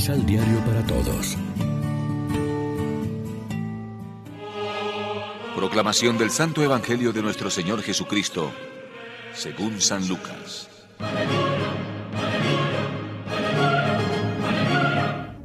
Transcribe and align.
Misal 0.00 0.24
Diario 0.24 0.58
para 0.64 0.82
Todos. 0.86 1.36
Proclamación 5.54 6.16
del 6.16 6.30
Santo 6.30 6.62
Evangelio 6.62 7.12
de 7.12 7.20
nuestro 7.20 7.50
Señor 7.50 7.82
Jesucristo, 7.82 8.50
según 9.34 9.78
San 9.78 10.08
Lucas. 10.08 10.70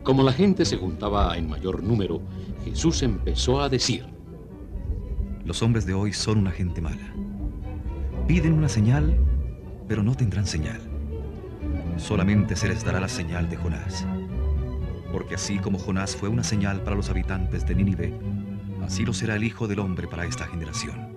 Como 0.04 0.24
la 0.24 0.32
gente 0.32 0.64
se 0.64 0.78
juntaba 0.78 1.36
en 1.36 1.50
mayor 1.50 1.84
número, 1.84 2.22
Jesús 2.64 3.04
empezó 3.04 3.60
a 3.60 3.68
decir, 3.68 4.06
Los 5.44 5.62
hombres 5.64 5.86
de 5.86 5.96
hoy 5.96 6.14
son 6.14 6.38
una 6.38 6.52
gente 6.52 6.80
mala. 6.80 7.14
Piden 8.26 8.54
una 8.54 8.70
señal, 8.70 9.18
pero 9.90 10.02
no 10.02 10.16
tendrán 10.16 10.48
señal. 10.48 10.80
Solamente 11.98 12.56
se 12.56 12.70
les 12.70 12.86
dará 12.86 13.02
la 13.02 13.10
señal 13.10 13.50
de 13.50 13.58
Jonás. 13.58 14.06
Porque 15.16 15.36
así 15.36 15.60
como 15.60 15.80
Jonás 15.80 16.14
fue 16.14 16.28
una 16.28 16.44
señal 16.44 16.82
para 16.82 16.98
los 16.98 17.10
habitantes 17.10 17.66
de 17.66 17.74
Nínive, 17.74 18.14
así 18.84 19.06
lo 19.06 19.14
será 19.14 19.38
el 19.38 19.46
Hijo 19.46 19.66
del 19.66 19.80
Hombre 19.80 20.10
para 20.10 20.26
esta 20.26 20.46
generación. 20.46 21.08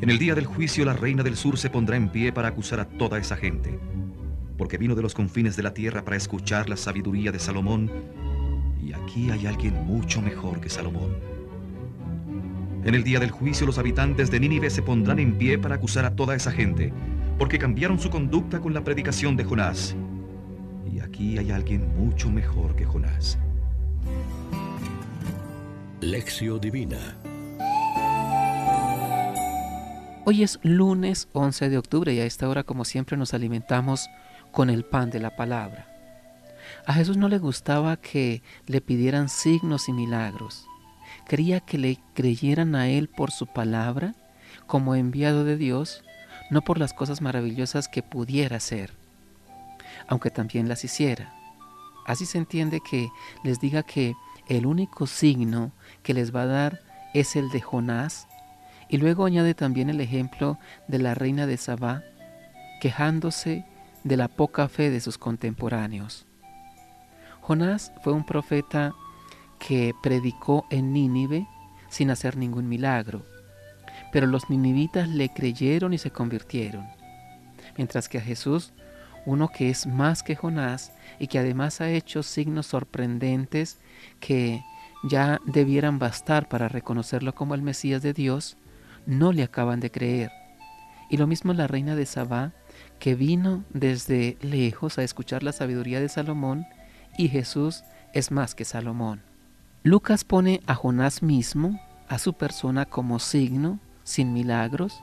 En 0.00 0.10
el 0.10 0.18
día 0.18 0.34
del 0.34 0.46
juicio 0.46 0.84
la 0.84 0.92
reina 0.92 1.22
del 1.22 1.36
sur 1.36 1.56
se 1.56 1.70
pondrá 1.70 1.96
en 1.96 2.08
pie 2.08 2.32
para 2.32 2.48
acusar 2.48 2.80
a 2.80 2.88
toda 2.88 3.20
esa 3.20 3.36
gente, 3.36 3.78
porque 4.58 4.76
vino 4.76 4.96
de 4.96 5.02
los 5.02 5.14
confines 5.14 5.54
de 5.54 5.62
la 5.62 5.72
tierra 5.72 6.04
para 6.04 6.16
escuchar 6.16 6.68
la 6.68 6.76
sabiduría 6.76 7.30
de 7.30 7.38
Salomón, 7.38 7.92
y 8.82 8.92
aquí 8.92 9.30
hay 9.30 9.46
alguien 9.46 9.86
mucho 9.86 10.20
mejor 10.20 10.60
que 10.60 10.68
Salomón. 10.68 11.16
En 12.84 12.96
el 12.96 13.04
día 13.04 13.20
del 13.20 13.30
juicio 13.30 13.68
los 13.68 13.78
habitantes 13.78 14.32
de 14.32 14.40
Nínive 14.40 14.68
se 14.68 14.82
pondrán 14.82 15.20
en 15.20 15.38
pie 15.38 15.58
para 15.58 15.76
acusar 15.76 16.06
a 16.06 16.16
toda 16.16 16.34
esa 16.34 16.50
gente, 16.50 16.92
porque 17.38 17.56
cambiaron 17.56 18.00
su 18.00 18.10
conducta 18.10 18.58
con 18.58 18.74
la 18.74 18.82
predicación 18.82 19.36
de 19.36 19.44
Jonás. 19.44 19.94
Aquí 21.04 21.38
hay 21.38 21.50
alguien 21.50 21.96
mucho 21.98 22.30
mejor 22.30 22.74
que 22.76 22.84
Jonás. 22.84 23.38
Lección 26.00 26.60
Divina 26.60 27.16
Hoy 30.24 30.42
es 30.42 30.58
lunes 30.62 31.28
11 31.32 31.68
de 31.68 31.78
octubre 31.78 32.12
y 32.12 32.20
a 32.20 32.24
esta 32.24 32.48
hora 32.48 32.64
como 32.64 32.84
siempre 32.84 33.16
nos 33.16 33.34
alimentamos 33.34 34.08
con 34.52 34.70
el 34.70 34.84
pan 34.84 35.10
de 35.10 35.20
la 35.20 35.36
palabra. 35.36 35.86
A 36.86 36.94
Jesús 36.94 37.16
no 37.16 37.28
le 37.28 37.38
gustaba 37.38 37.96
que 37.96 38.42
le 38.66 38.80
pidieran 38.80 39.28
signos 39.28 39.88
y 39.88 39.92
milagros 39.92 40.66
quería 41.28 41.60
que 41.60 41.78
le 41.78 41.98
creyeran 42.14 42.74
a 42.74 42.88
Él 42.88 43.08
por 43.08 43.30
su 43.30 43.46
palabra 43.46 44.14
como 44.66 44.94
enviado 44.94 45.44
de 45.44 45.56
Dios, 45.56 46.02
no 46.50 46.62
por 46.62 46.78
las 46.78 46.92
cosas 46.92 47.20
maravillosas 47.20 47.88
que 47.88 48.02
pudiera 48.02 48.56
hacer, 48.56 48.92
aunque 50.08 50.30
también 50.30 50.68
las 50.68 50.84
hiciera. 50.84 51.34
Así 52.06 52.26
se 52.26 52.38
entiende 52.38 52.80
que 52.80 53.08
les 53.42 53.60
diga 53.60 53.82
que 53.82 54.14
el 54.48 54.66
único 54.66 55.06
signo 55.06 55.72
que 56.02 56.14
les 56.14 56.34
va 56.34 56.42
a 56.42 56.46
dar 56.46 56.80
es 57.14 57.36
el 57.36 57.50
de 57.50 57.60
Jonás, 57.60 58.28
y 58.88 58.98
luego 58.98 59.24
añade 59.24 59.54
también 59.54 59.88
el 59.88 60.00
ejemplo 60.00 60.58
de 60.88 60.98
la 60.98 61.14
reina 61.14 61.46
de 61.46 61.56
Sabá, 61.56 62.02
quejándose 62.80 63.64
de 64.02 64.16
la 64.16 64.28
poca 64.28 64.68
fe 64.68 64.90
de 64.90 65.00
sus 65.00 65.16
contemporáneos. 65.16 66.26
Jonás 67.40 67.92
fue 68.02 68.12
un 68.12 68.24
profeta 68.24 68.94
que 69.58 69.94
predicó 70.02 70.66
en 70.70 70.92
Nínive 70.92 71.46
sin 71.88 72.10
hacer 72.10 72.36
ningún 72.36 72.68
milagro. 72.68 73.24
Pero 74.12 74.26
los 74.26 74.50
ninivitas 74.50 75.08
le 75.08 75.28
creyeron 75.28 75.92
y 75.92 75.98
se 75.98 76.10
convirtieron. 76.10 76.86
Mientras 77.76 78.08
que 78.08 78.18
a 78.18 78.20
Jesús, 78.20 78.72
uno 79.26 79.48
que 79.48 79.70
es 79.70 79.86
más 79.86 80.22
que 80.22 80.36
Jonás 80.36 80.92
y 81.18 81.26
que 81.26 81.38
además 81.38 81.80
ha 81.80 81.90
hecho 81.90 82.22
signos 82.22 82.66
sorprendentes 82.66 83.78
que 84.20 84.62
ya 85.04 85.40
debieran 85.44 85.98
bastar 85.98 86.48
para 86.48 86.68
reconocerlo 86.68 87.34
como 87.34 87.54
el 87.54 87.62
Mesías 87.62 88.02
de 88.02 88.12
Dios, 88.12 88.56
no 89.06 89.32
le 89.32 89.42
acaban 89.42 89.80
de 89.80 89.90
creer. 89.90 90.30
Y 91.10 91.18
lo 91.18 91.26
mismo 91.26 91.52
la 91.52 91.66
reina 91.66 91.94
de 91.94 92.06
Sabá, 92.06 92.52
que 92.98 93.14
vino 93.14 93.64
desde 93.70 94.38
lejos 94.40 94.98
a 94.98 95.02
escuchar 95.04 95.42
la 95.42 95.52
sabiduría 95.52 96.00
de 96.00 96.08
Salomón, 96.08 96.66
y 97.16 97.28
Jesús 97.28 97.84
es 98.12 98.30
más 98.30 98.54
que 98.54 98.64
Salomón. 98.64 99.22
Lucas 99.82 100.24
pone 100.24 100.62
a 100.66 100.74
Jonás 100.74 101.22
mismo, 101.22 101.78
a 102.08 102.18
su 102.18 102.32
persona 102.32 102.86
como 102.86 103.18
signo, 103.18 103.78
sin 104.02 104.32
milagros, 104.32 105.02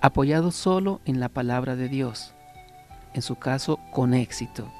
apoyado 0.00 0.50
solo 0.50 1.00
en 1.04 1.20
la 1.20 1.28
palabra 1.28 1.76
de 1.76 1.88
Dios, 1.88 2.34
en 3.14 3.22
su 3.22 3.36
caso 3.36 3.78
con 3.92 4.14
éxito, 4.14 4.72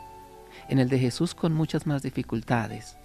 en 0.68 0.78
el 0.78 0.88
de 0.88 0.98
Jesús 0.98 1.34
con 1.34 1.52
muchas 1.52 1.86
más 1.86 2.02
dificultades. 2.02 2.96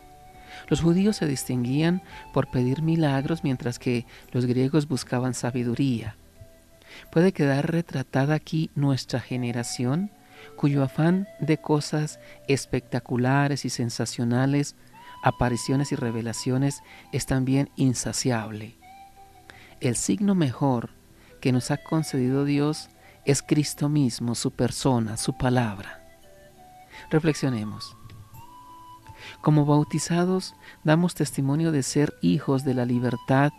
Los 0.69 0.81
judíos 0.81 1.17
se 1.17 1.27
distinguían 1.27 2.01
por 2.33 2.49
pedir 2.49 2.81
milagros 2.81 3.43
mientras 3.43 3.79
que 3.79 4.05
los 4.31 4.45
griegos 4.45 4.87
buscaban 4.87 5.33
sabiduría. 5.33 6.15
Puede 7.11 7.33
quedar 7.33 7.71
retratada 7.71 8.35
aquí 8.35 8.71
nuestra 8.75 9.19
generación 9.19 10.11
cuyo 10.55 10.83
afán 10.83 11.27
de 11.39 11.57
cosas 11.57 12.19
espectaculares 12.47 13.65
y 13.65 13.69
sensacionales 13.69 14.75
apariciones 15.23 15.91
y 15.91 15.95
revelaciones 15.95 16.83
es 17.11 17.25
también 17.25 17.69
insaciable. 17.75 18.75
El 19.79 19.95
signo 19.95 20.35
mejor 20.35 20.91
que 21.41 21.51
nos 21.51 21.71
ha 21.71 21.77
concedido 21.77 22.45
Dios 22.45 22.89
es 23.27 23.43
Cristo 23.43 23.89
mismo, 23.89 24.35
su 24.35 24.51
persona, 24.51 25.17
su 25.17 25.37
palabra. 25.37 26.01
Reflexionemos. 27.09 27.97
Como 29.41 29.65
bautizados 29.65 30.55
damos 30.85 31.13
testimonio 31.13 31.73
de 31.73 31.83
ser 31.83 32.13
hijos 32.21 32.63
de 32.63 32.73
la 32.73 32.85
libertad, 32.85 33.51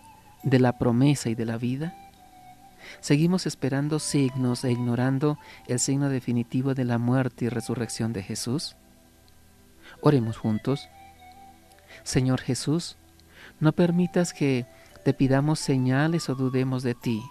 de 0.43 0.59
la 0.59 0.79
promesa 0.79 1.29
y 1.29 1.35
de 1.35 1.45
la 1.45 1.59
vida. 1.59 1.95
Seguimos 3.01 3.47
esperando 3.47 3.99
signos 3.99 4.65
e 4.65 4.73
ignorando 4.73 5.39
el 5.67 5.79
signo 5.79 6.09
definitivo 6.09 6.73
de 6.73 6.87
la 6.87 6.97
muerte 6.97 7.45
y 7.45 7.49
resurrección 7.51 8.15
de 8.15 8.23
Jesús. 8.23 8.75
Oremos 10.01 10.39
juntos. 10.39 10.89
Señor 12.05 12.41
Jesús, 12.41 12.97
no 13.61 13.73
permitas 13.73 14.33
que 14.33 14.65
te 15.05 15.13
pidamos 15.13 15.61
señales 15.61 16.31
o 16.31 16.35
dudemos 16.35 16.83
de 16.83 16.95
ti. 16.95 17.23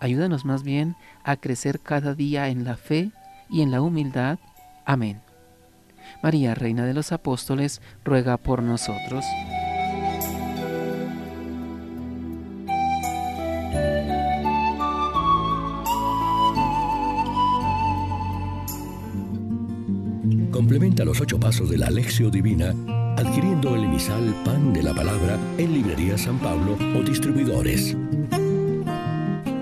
Ayúdanos 0.00 0.44
más 0.44 0.62
bien 0.62 0.96
a 1.24 1.36
crecer 1.36 1.80
cada 1.80 2.14
día 2.14 2.48
en 2.48 2.64
la 2.64 2.76
fe 2.76 3.10
y 3.50 3.62
en 3.62 3.70
la 3.70 3.82
humildad. 3.82 4.38
Amén. 4.84 5.20
María, 6.22 6.54
Reina 6.54 6.86
de 6.86 6.94
los 6.94 7.12
Apóstoles, 7.12 7.82
ruega 8.04 8.36
por 8.36 8.62
nosotros. 8.62 9.24
Complementa 20.50 21.04
los 21.04 21.20
ocho 21.20 21.38
pasos 21.38 21.70
de 21.70 21.78
la 21.78 21.86
Alexio 21.86 22.30
Divina 22.30 22.74
adquiriendo 23.18 23.74
el 23.74 23.84
emisal 23.84 24.32
Pan 24.44 24.72
de 24.72 24.82
la 24.82 24.94
Palabra 24.94 25.36
en 25.58 25.72
Librería 25.72 26.16
San 26.16 26.38
Pablo 26.38 26.78
o 26.96 27.02
distribuidores. 27.02 27.96